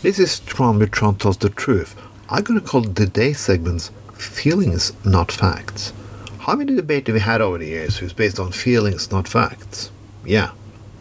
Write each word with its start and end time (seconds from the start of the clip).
This 0.00 0.20
is 0.20 0.38
Tron 0.38 0.78
Tron 0.90 1.16
Tells 1.16 1.38
the 1.38 1.48
Truth. 1.48 1.96
I'm 2.28 2.44
gonna 2.44 2.60
call 2.60 2.84
today's 2.84 3.40
segments 3.40 3.90
Feelings, 4.12 4.92
Not 5.04 5.32
Facts. 5.32 5.92
How 6.38 6.54
many 6.54 6.76
debates 6.76 7.08
have 7.08 7.14
we 7.14 7.20
had 7.20 7.40
over 7.40 7.58
the 7.58 7.66
years 7.66 7.96
who's 7.96 8.12
based 8.12 8.38
on 8.38 8.52
feelings, 8.52 9.10
not 9.10 9.26
facts? 9.26 9.90
Yeah, 10.24 10.52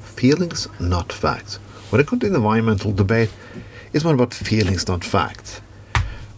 feelings, 0.02 0.68
not 0.80 1.14
facts. 1.14 1.58
When 1.92 2.02
it 2.02 2.08
comes 2.08 2.22
to 2.22 2.30
the 2.30 2.38
environmental 2.38 2.92
debate, 2.92 3.30
it's 3.94 4.04
more 4.04 4.16
about 4.16 4.34
feelings, 4.34 4.88
not 4.88 5.04
facts. 5.04 5.62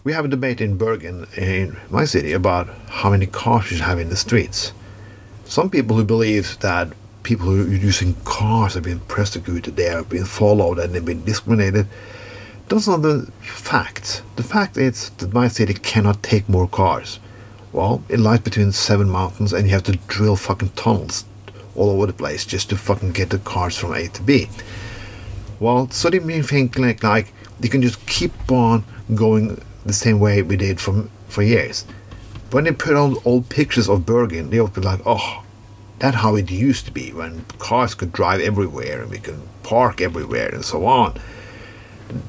We 0.04 0.12
have 0.12 0.26
a 0.26 0.28
debate 0.28 0.60
in 0.60 0.76
Bergen, 0.76 1.28
in 1.38 1.78
my 1.88 2.04
city, 2.04 2.32
about 2.32 2.68
how 2.90 3.08
many 3.08 3.24
cars 3.24 3.70
you 3.70 3.78
should 3.78 3.86
have 3.86 3.98
in 3.98 4.10
the 4.10 4.16
streets. 4.16 4.72
Some 5.46 5.70
people 5.70 5.96
who 5.96 6.04
believe 6.04 6.58
that 6.60 6.88
people 7.22 7.46
who 7.46 7.62
are 7.62 7.74
using 7.74 8.16
cars 8.26 8.74
have 8.74 8.82
been 8.82 9.00
persecuted, 9.00 9.76
they 9.76 9.84
have 9.84 10.10
been 10.10 10.26
followed, 10.26 10.78
and 10.78 10.92
they've 10.92 11.02
been 11.02 11.24
discriminated. 11.24 11.86
Those 12.70 12.86
are 12.86 12.98
the 12.98 13.26
facts. 13.40 14.22
The 14.36 14.44
fact 14.44 14.76
is 14.76 15.10
that 15.18 15.34
my 15.34 15.48
city 15.48 15.74
cannot 15.74 16.22
take 16.22 16.48
more 16.48 16.68
cars. 16.68 17.18
Well, 17.72 18.04
it 18.08 18.20
lies 18.20 18.38
between 18.38 18.70
seven 18.70 19.10
mountains, 19.10 19.52
and 19.52 19.66
you 19.66 19.72
have 19.72 19.82
to 19.84 19.96
drill 20.06 20.36
fucking 20.36 20.70
tunnels 20.76 21.24
all 21.74 21.90
over 21.90 22.06
the 22.06 22.12
place 22.12 22.44
just 22.44 22.70
to 22.70 22.76
fucking 22.76 23.10
get 23.10 23.30
the 23.30 23.38
cars 23.38 23.76
from 23.76 23.92
A 23.94 24.06
to 24.06 24.22
B. 24.22 24.48
Well, 25.58 25.90
so 25.90 26.10
they 26.10 26.20
mean 26.20 26.44
think 26.44 26.78
like, 26.78 27.02
like 27.02 27.32
they 27.58 27.66
can 27.66 27.82
just 27.82 28.06
keep 28.06 28.32
on 28.52 28.84
going 29.16 29.60
the 29.84 29.92
same 29.92 30.20
way 30.20 30.40
we 30.42 30.56
did 30.56 30.80
for 30.80 31.08
for 31.26 31.42
years. 31.42 31.84
When 32.52 32.64
they 32.64 32.72
put 32.72 32.94
on 32.94 33.16
old 33.24 33.48
pictures 33.48 33.88
of 33.88 34.06
Bergen, 34.06 34.50
they 34.50 34.60
will 34.60 34.68
be 34.68 34.80
like, 34.80 35.00
oh, 35.04 35.42
that's 35.98 36.18
how 36.18 36.36
it 36.36 36.52
used 36.52 36.86
to 36.86 36.92
be 36.92 37.12
when 37.12 37.46
cars 37.58 37.94
could 37.94 38.12
drive 38.12 38.40
everywhere 38.40 39.02
and 39.02 39.10
we 39.10 39.18
could 39.18 39.40
park 39.64 40.00
everywhere 40.00 40.48
and 40.54 40.64
so 40.64 40.86
on. 40.86 41.20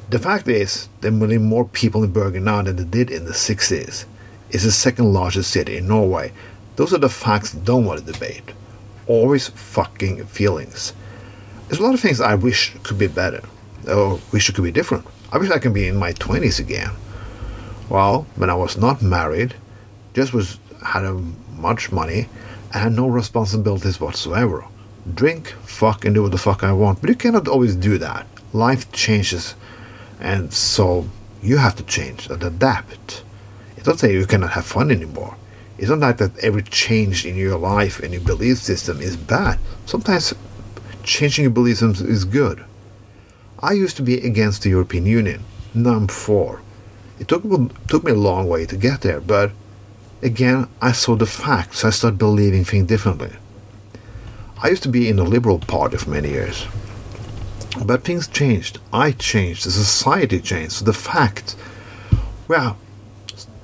The 0.09 0.19
fact 0.19 0.47
is, 0.47 0.89
there 1.01 1.11
are 1.11 1.39
more 1.39 1.65
people 1.65 2.03
in 2.03 2.11
Bergen 2.11 2.43
now 2.43 2.61
than 2.61 2.75
there 2.75 2.85
did 2.85 3.09
in 3.09 3.25
the 3.25 3.31
60s. 3.31 4.05
It's 4.49 4.63
the 4.63 4.71
second 4.71 5.13
largest 5.13 5.51
city 5.51 5.77
in 5.77 5.87
Norway. 5.87 6.33
Those 6.75 6.93
are 6.93 6.97
the 6.97 7.09
facts 7.09 7.53
you 7.53 7.61
don't 7.61 7.85
want 7.85 8.05
to 8.05 8.11
debate. 8.11 8.51
Always 9.07 9.47
fucking 9.49 10.25
feelings. 10.25 10.93
There's 11.67 11.79
a 11.79 11.83
lot 11.83 11.93
of 11.93 11.99
things 12.01 12.19
I 12.19 12.35
wish 12.35 12.73
could 12.83 12.97
be 12.97 13.07
better, 13.07 13.41
or 13.89 14.19
wish 14.31 14.49
it 14.49 14.55
could 14.55 14.63
be 14.63 14.71
different. 14.71 15.05
I 15.31 15.37
wish 15.37 15.49
I 15.49 15.59
could 15.59 15.73
be 15.73 15.87
in 15.87 15.95
my 15.95 16.11
20s 16.13 16.59
again. 16.59 16.91
Well, 17.89 18.27
when 18.35 18.49
I 18.49 18.55
was 18.55 18.77
not 18.77 19.01
married, 19.01 19.55
just 20.13 20.33
was 20.33 20.59
had 20.85 21.03
a, 21.03 21.13
much 21.55 21.91
money, 21.91 22.27
and 22.73 22.81
had 22.81 22.93
no 22.93 23.07
responsibilities 23.07 23.99
whatsoever. 23.99 24.65
Drink, 25.13 25.49
fuck, 25.63 26.03
and 26.05 26.13
do 26.15 26.23
what 26.23 26.31
the 26.31 26.37
fuck 26.37 26.63
I 26.63 26.73
want. 26.73 27.01
But 27.01 27.09
you 27.09 27.15
cannot 27.15 27.47
always 27.47 27.75
do 27.75 27.97
that. 27.97 28.27
Life 28.53 28.91
changes, 28.91 29.55
and 30.21 30.53
so 30.53 31.07
you 31.41 31.57
have 31.57 31.75
to 31.75 31.83
change 31.83 32.29
and 32.29 32.41
adapt. 32.43 33.23
It's 33.75 33.87
not 33.87 33.99
saying 33.99 34.13
you 34.13 34.27
cannot 34.27 34.51
have 34.51 34.65
fun 34.65 34.91
anymore. 34.91 35.35
It's 35.77 35.89
not 35.89 35.99
like 35.99 36.17
that 36.17 36.37
every 36.39 36.61
change 36.61 37.25
in 37.25 37.35
your 37.35 37.57
life 37.57 37.99
and 37.99 38.13
your 38.13 38.21
belief 38.21 38.59
system 38.59 39.01
is 39.01 39.17
bad. 39.17 39.57
Sometimes 39.87 40.33
changing 41.03 41.43
your 41.43 41.51
belief 41.51 41.77
system 41.77 42.07
is 42.07 42.23
good. 42.23 42.63
I 43.59 43.73
used 43.73 43.97
to 43.97 44.03
be 44.03 44.19
against 44.19 44.61
the 44.61 44.69
European 44.69 45.07
Union. 45.07 45.43
Now 45.73 45.95
I'm 45.95 46.07
for. 46.07 46.61
It 47.19 47.27
took, 47.27 47.43
took 47.87 48.03
me 48.03 48.11
a 48.11 48.15
long 48.15 48.47
way 48.47 48.65
to 48.67 48.77
get 48.77 49.01
there, 49.01 49.21
but 49.21 49.51
again, 50.21 50.67
I 50.81 50.91
saw 50.91 51.15
the 51.15 51.25
facts. 51.25 51.83
I 51.83 51.89
started 51.89 52.19
believing 52.19 52.63
things 52.63 52.87
differently. 52.87 53.31
I 54.61 54.69
used 54.69 54.83
to 54.83 54.89
be 54.89 55.09
in 55.09 55.15
the 55.15 55.23
Liberal 55.23 55.57
Party 55.57 55.97
for 55.97 56.11
many 56.11 56.29
years. 56.29 56.67
But 57.85 58.03
things 58.03 58.27
changed. 58.27 58.79
I 58.91 59.11
changed. 59.11 59.65
The 59.65 59.71
society 59.71 60.39
changed. 60.39 60.73
So 60.73 60.85
the 60.85 60.93
fact, 60.93 61.55
well, 62.47 62.77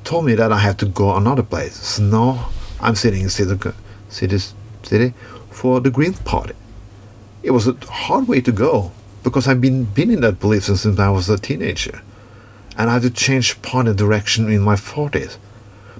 told 0.04 0.26
me 0.26 0.36
that 0.36 0.52
I 0.52 0.60
had 0.60 0.80
to 0.80 0.86
go 0.86 1.16
another 1.16 1.44
place. 1.44 1.76
So 1.76 2.04
now 2.04 2.50
I'm 2.80 2.96
sitting 2.96 3.22
in 3.22 3.30
city, 3.30 3.58
city, 4.10 4.38
city 4.84 5.14
for 5.52 5.80
the 5.80 5.92
Green 5.92 6.14
Party. 6.14 6.54
It 7.44 7.52
was 7.52 7.68
a 7.68 7.74
hard 7.90 8.28
way 8.28 8.42
to 8.42 8.52
go 8.52 8.92
because 9.24 9.48
I've 9.48 9.60
been, 9.62 9.84
been 9.84 10.12
in 10.12 10.22
that 10.22 10.40
belief 10.40 10.64
since 10.64 10.86
I 11.00 11.10
was 11.10 11.30
a 11.30 11.38
teenager. 11.38 12.02
And 12.78 12.90
I 12.90 12.94
had 12.94 13.02
to 13.02 13.10
change 13.10 13.62
party 13.62 13.94
direction 13.94 14.50
in 14.50 14.62
my 14.62 14.76
40s. 14.76 15.38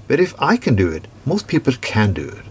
But 0.06 0.20
if 0.20 0.34
I 0.40 0.56
can 0.56 0.74
do 0.74 0.90
it, 0.90 1.06
most 1.26 1.48
people 1.48 1.74
can 1.80 2.12
do 2.12 2.26
it. 2.28 2.44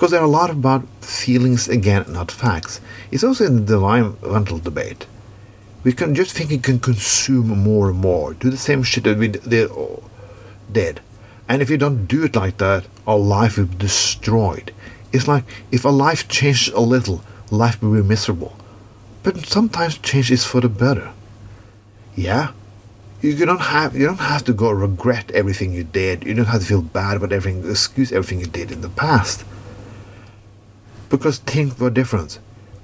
Because 0.00 0.12
there 0.12 0.22
are 0.22 0.24
a 0.24 0.28
lot 0.28 0.48
about 0.48 0.88
feelings 1.02 1.68
again, 1.68 2.06
not 2.08 2.30
facts. 2.30 2.80
It's 3.10 3.22
also 3.22 3.44
in 3.44 3.66
the 3.66 3.74
environmental 3.74 4.56
debate. 4.56 5.06
We 5.84 5.92
can 5.92 6.14
just 6.14 6.32
think 6.32 6.50
it 6.50 6.62
can 6.62 6.78
consume 6.78 7.48
more 7.48 7.90
and 7.90 7.98
more, 7.98 8.32
do 8.32 8.48
the 8.48 8.56
same 8.56 8.82
shit 8.82 9.04
that 9.04 9.18
we 9.18 9.28
did, 9.28 9.70
did. 10.72 11.00
And 11.50 11.60
if 11.60 11.68
you 11.68 11.76
don't 11.76 12.06
do 12.06 12.24
it 12.24 12.34
like 12.34 12.56
that, 12.56 12.86
our 13.06 13.18
life 13.18 13.58
will 13.58 13.66
be 13.66 13.76
destroyed. 13.76 14.72
It's 15.12 15.28
like 15.28 15.44
if 15.70 15.84
our 15.84 15.92
life 15.92 16.28
changed 16.28 16.72
a 16.72 16.80
little, 16.80 17.22
life 17.50 17.82
will 17.82 17.92
be 17.92 18.02
miserable. 18.02 18.56
But 19.22 19.44
sometimes 19.44 19.98
change 19.98 20.30
is 20.30 20.46
for 20.46 20.62
the 20.62 20.70
better. 20.70 21.12
Yeah, 22.16 22.52
you 23.20 23.44
don't 23.44 23.60
have 23.60 23.94
you 23.94 24.06
don't 24.06 24.28
have 24.32 24.44
to 24.44 24.54
go 24.54 24.70
regret 24.70 25.30
everything 25.32 25.74
you 25.74 25.84
did. 25.84 26.24
You 26.24 26.32
don't 26.32 26.46
have 26.46 26.62
to 26.62 26.66
feel 26.66 26.80
bad 26.80 27.18
about 27.18 27.32
everything, 27.32 27.68
excuse 27.68 28.12
everything 28.12 28.40
you 28.40 28.46
did 28.46 28.72
in 28.72 28.80
the 28.80 28.88
past. 28.88 29.44
Because 31.10 31.38
things 31.38 31.78
were 31.78 31.90
different. 31.90 32.38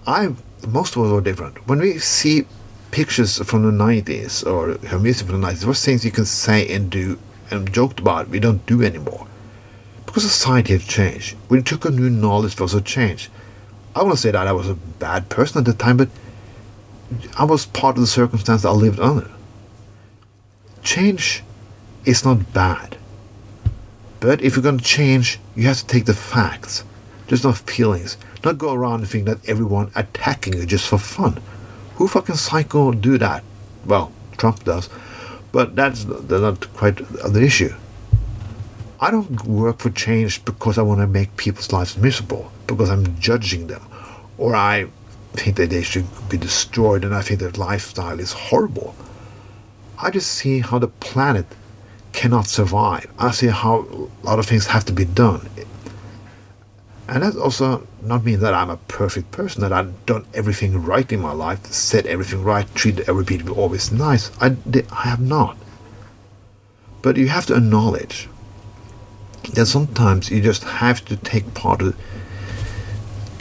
I 0.07 0.35
most 0.69 0.97
of 0.97 1.05
us 1.05 1.11
were 1.13 1.23
different. 1.23 1.67
When 1.67 1.79
we 1.79 1.99
see 1.99 2.47
pictures 2.91 3.39
from 3.39 3.63
the 3.63 3.73
nineties 3.73 4.43
or 4.43 4.77
her 4.89 4.99
music 4.99 5.27
from 5.27 5.41
the 5.41 5.47
nineties, 5.47 5.65
what 5.65 5.79
things 5.79 6.05
you 6.05 6.11
can 6.11 6.27
say 6.27 6.69
and 6.69 6.91
do 6.91 7.19
and 7.51 7.73
joked 7.73 8.01
about 8.01 8.29
we 8.29 8.41
don't 8.41 8.67
do 8.67 8.83
anymore. 8.83 9.27
Because 10.05 10.25
society 10.25 10.75
has 10.75 10.85
changed. 10.85 11.37
We 11.49 11.63
took 11.63 11.87
a 11.87 11.91
new 11.91 12.11
knowledge 12.11 12.55
for 12.55 12.65
a 12.65 12.81
change. 12.83 13.31
I 13.95 14.03
want 14.03 14.17
to 14.17 14.21
say 14.21 14.33
that 14.33 14.47
I 14.47 14.53
was 14.53 14.69
a 14.69 14.75
bad 14.75 15.31
person 15.31 15.59
at 15.59 15.65
the 15.65 15.73
time, 15.73 15.97
but 15.97 16.11
I 17.39 17.45
was 17.45 17.65
part 17.65 17.97
of 17.97 18.03
the 18.03 18.07
circumstance 18.07 18.65
I 18.65 18.71
lived 18.71 19.01
under 19.01 19.31
change 20.87 21.43
is 22.05 22.25
not 22.25 22.53
bad. 22.55 22.97
But 24.21 24.41
if 24.41 24.55
you're 24.55 24.63
going 24.63 24.79
to 24.79 24.85
change, 24.85 25.39
you 25.55 25.65
have 25.67 25.79
to 25.79 25.87
take 25.87 26.07
the 26.07 26.15
facts, 26.15 26.85
just 27.27 27.45
not 27.45 27.59
feelings. 27.59 28.17
Not 28.45 28.59
go 28.59 28.73
around 28.73 29.01
and 29.01 29.09
think 29.09 29.27
that 29.27 29.49
everyone 29.49 29.91
attacking 29.95 30.55
you 30.55 30.67
just 30.67 30.89
for 30.89 30.99
fun. 30.99 31.41
Who 31.97 32.09
fucking 32.09 32.37
psycho 32.37 32.93
do 32.93 33.19
that? 33.19 33.43
Well, 33.85 34.13
Trump 34.37 34.65
does, 34.65 34.89
but 35.53 35.75
that's, 35.75 36.05
that's 36.05 36.43
not 36.43 36.73
quite 36.75 36.97
the 36.97 37.43
issue. 37.43 37.75
I 39.01 39.11
don't 39.11 39.45
work 39.45 39.79
for 39.79 39.91
change 39.91 40.45
because 40.45 40.79
I 40.79 40.83
want 40.83 41.01
to 41.01 41.07
make 41.07 41.37
people's 41.37 41.73
lives 41.73 41.97
miserable, 41.97 42.51
because 42.67 42.91
I'm 42.91 43.19
judging 43.19 43.67
them, 43.67 43.83
or 44.39 44.55
I 44.55 44.87
think 45.35 45.57
that 45.57 45.71
they 45.71 45.83
should 45.83 46.07
be 46.29 46.39
destroyed 46.39 47.05
and 47.05 47.15
I 47.15 47.21
think 47.21 47.41
their 47.41 47.51
lifestyle 47.51 48.19
is 48.21 48.33
horrible. 48.33 48.95
I 49.99 50.11
just 50.11 50.31
see 50.31 50.61
how 50.61 50.79
the 50.79 50.89
planet 50.89 51.47
cannot 52.13 52.47
survive. 52.47 53.07
I 53.19 53.31
see 53.33 53.49
how 53.49 53.87
a 54.23 54.27
lot 54.27 54.39
of 54.39 54.47
things 54.47 54.67
have 54.67 54.85
to 54.87 54.93
be 54.93 55.05
done. 55.05 55.49
And 57.09 57.22
that's 57.22 57.37
also 57.37 57.87
not 58.03 58.25
mean 58.25 58.41
that 58.41 58.55
I'm 58.55 58.71
a 58.71 58.78
perfect 58.89 59.31
person, 59.31 59.62
that 59.62 59.72
I've 59.72 60.06
done 60.06 60.27
everything 60.34 60.83
right 60.83 61.11
in 61.11 61.21
my 61.21 61.33
life, 61.33 61.65
said 61.67 62.06
everything 62.06 62.43
right, 62.43 62.67
treated 62.75 63.09
every 63.09 63.25
people 63.25 63.55
always 63.55 63.93
nice. 63.93 64.31
I, 64.41 64.56
I 64.91 65.03
have 65.09 65.21
not. 65.21 65.56
But 67.03 67.16
you 67.16 67.28
have 67.28 67.47
to 67.47 67.56
acknowledge 67.56 68.28
that 69.55 69.66
sometimes 69.66 70.31
you 70.31 70.41
just 70.41 70.65
have 70.65 71.05
to 71.05 71.16
take 71.16 71.55
part 71.55 71.81
of, 71.81 71.97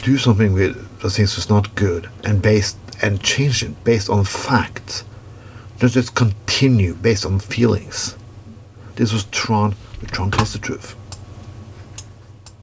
do 0.02 0.16
something 0.16 0.52
with 0.52 1.00
the 1.00 1.10
things 1.10 1.34
that's 1.34 1.50
not 1.50 1.74
good 1.74 2.08
and 2.22 2.40
based 2.40 2.76
and 3.02 3.20
change 3.20 3.62
it 3.62 3.84
based 3.84 4.08
on 4.08 4.24
facts 4.24 5.04
don't 5.78 5.92
just 5.92 6.14
continue 6.14 6.94
based 6.94 7.26
on 7.26 7.38
feelings. 7.38 8.16
This 8.94 9.12
was 9.12 9.24
Tron, 9.24 9.74
Tron 10.06 10.30
tells 10.30 10.54
the 10.54 10.58
truth. 10.58 10.96